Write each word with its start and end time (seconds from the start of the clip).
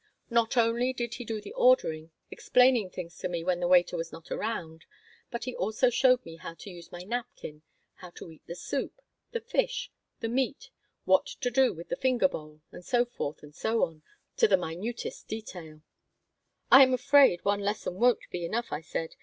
Not 0.31 0.57
only 0.57 0.93
did 0.93 1.13
he 1.13 1.23
do 1.23 1.39
the 1.39 1.53
ordering, 1.53 2.09
explaining 2.31 2.89
things 2.89 3.15
to 3.19 3.29
me 3.29 3.43
when 3.43 3.59
the 3.59 3.67
waiter 3.67 3.95
was 3.95 4.11
not 4.11 4.31
around, 4.31 4.85
but 5.29 5.43
he 5.43 5.55
also 5.55 5.91
showed 5.91 6.25
me 6.25 6.37
how 6.37 6.55
to 6.55 6.71
use 6.71 6.91
my 6.91 7.01
napkin, 7.03 7.61
how 7.97 8.09
to 8.15 8.31
eat 8.31 8.41
the 8.47 8.55
soup, 8.55 8.99
the 9.29 9.39
fish, 9.41 9.91
the 10.19 10.27
meat, 10.27 10.71
what 11.05 11.27
to 11.27 11.51
do 11.51 11.71
with 11.71 11.89
the 11.89 11.95
finger 11.95 12.27
bowl, 12.27 12.63
and 12.71 12.83
so 12.83 13.05
forth 13.05 13.43
and 13.43 13.53
so 13.53 13.83
on, 13.83 14.01
to 14.37 14.47
the 14.47 14.57
minutest 14.57 15.27
detail 15.27 15.83
"I 16.71 16.81
am 16.81 16.95
afraid 16.95 17.45
one 17.45 17.59
lesson 17.61 17.99
won't 17.99 18.27
be 18.31 18.43
enough," 18.43 18.71
I 18.71 18.81
said. 18.81 19.15